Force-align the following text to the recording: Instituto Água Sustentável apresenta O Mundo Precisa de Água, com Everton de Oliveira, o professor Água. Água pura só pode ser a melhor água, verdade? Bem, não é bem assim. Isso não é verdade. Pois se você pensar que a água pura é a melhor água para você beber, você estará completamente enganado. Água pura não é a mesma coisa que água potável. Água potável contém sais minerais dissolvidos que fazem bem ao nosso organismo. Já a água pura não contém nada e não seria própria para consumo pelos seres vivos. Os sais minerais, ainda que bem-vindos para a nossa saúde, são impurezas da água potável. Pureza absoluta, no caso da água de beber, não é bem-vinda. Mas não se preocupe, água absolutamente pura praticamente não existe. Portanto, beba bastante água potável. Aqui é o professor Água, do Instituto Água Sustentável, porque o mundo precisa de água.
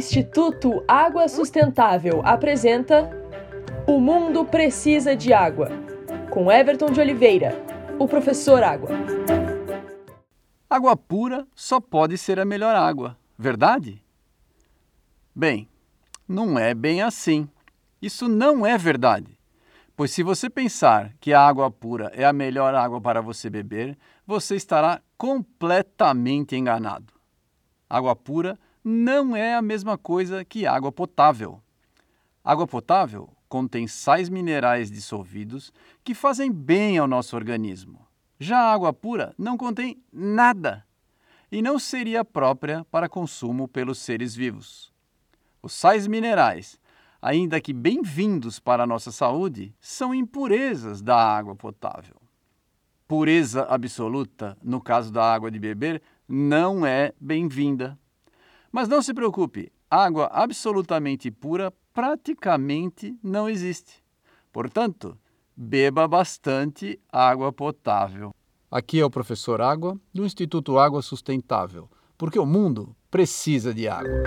Instituto 0.00 0.82
Água 0.88 1.28
Sustentável 1.28 2.22
apresenta 2.24 3.10
O 3.86 4.00
Mundo 4.00 4.46
Precisa 4.46 5.14
de 5.14 5.30
Água, 5.30 5.68
com 6.30 6.50
Everton 6.50 6.86
de 6.86 6.98
Oliveira, 6.98 7.52
o 7.98 8.08
professor 8.08 8.62
Água. 8.62 8.88
Água 10.70 10.96
pura 10.96 11.46
só 11.54 11.78
pode 11.78 12.16
ser 12.16 12.40
a 12.40 12.46
melhor 12.46 12.74
água, 12.74 13.14
verdade? 13.36 14.02
Bem, 15.36 15.68
não 16.26 16.58
é 16.58 16.72
bem 16.72 17.02
assim. 17.02 17.46
Isso 18.00 18.26
não 18.26 18.64
é 18.64 18.78
verdade. 18.78 19.38
Pois 19.94 20.12
se 20.12 20.22
você 20.22 20.48
pensar 20.48 21.12
que 21.20 21.34
a 21.34 21.46
água 21.46 21.70
pura 21.70 22.10
é 22.14 22.24
a 22.24 22.32
melhor 22.32 22.74
água 22.74 23.02
para 23.02 23.20
você 23.20 23.50
beber, 23.50 23.98
você 24.26 24.56
estará 24.56 25.02
completamente 25.18 26.56
enganado. 26.56 27.12
Água 27.86 28.16
pura 28.16 28.58
não 28.84 29.36
é 29.36 29.54
a 29.54 29.62
mesma 29.62 29.98
coisa 29.98 30.44
que 30.44 30.66
água 30.66 30.90
potável. 30.90 31.60
Água 32.42 32.66
potável 32.66 33.30
contém 33.48 33.86
sais 33.86 34.28
minerais 34.28 34.90
dissolvidos 34.90 35.72
que 36.02 36.14
fazem 36.14 36.50
bem 36.50 36.98
ao 36.98 37.06
nosso 37.06 37.36
organismo. 37.36 38.06
Já 38.38 38.58
a 38.58 38.72
água 38.72 38.92
pura 38.92 39.34
não 39.36 39.56
contém 39.56 40.02
nada 40.12 40.86
e 41.52 41.60
não 41.60 41.78
seria 41.78 42.24
própria 42.24 42.84
para 42.90 43.08
consumo 43.08 43.68
pelos 43.68 43.98
seres 43.98 44.34
vivos. 44.34 44.90
Os 45.62 45.74
sais 45.74 46.06
minerais, 46.06 46.78
ainda 47.20 47.60
que 47.60 47.72
bem-vindos 47.72 48.58
para 48.58 48.84
a 48.84 48.86
nossa 48.86 49.12
saúde, 49.12 49.74
são 49.80 50.14
impurezas 50.14 51.02
da 51.02 51.16
água 51.16 51.54
potável. 51.54 52.16
Pureza 53.06 53.64
absoluta, 53.64 54.56
no 54.62 54.80
caso 54.80 55.12
da 55.12 55.34
água 55.34 55.50
de 55.50 55.58
beber, 55.58 56.00
não 56.26 56.86
é 56.86 57.12
bem-vinda. 57.20 57.98
Mas 58.72 58.88
não 58.88 59.02
se 59.02 59.12
preocupe, 59.12 59.72
água 59.90 60.26
absolutamente 60.26 61.30
pura 61.30 61.72
praticamente 61.92 63.16
não 63.22 63.48
existe. 63.48 64.02
Portanto, 64.52 65.18
beba 65.56 66.06
bastante 66.06 67.00
água 67.12 67.52
potável. 67.52 68.32
Aqui 68.70 69.00
é 69.00 69.04
o 69.04 69.10
professor 69.10 69.60
Água, 69.60 69.98
do 70.14 70.24
Instituto 70.24 70.78
Água 70.78 71.02
Sustentável, 71.02 71.90
porque 72.16 72.38
o 72.38 72.46
mundo 72.46 72.94
precisa 73.10 73.74
de 73.74 73.88
água. 73.88 74.22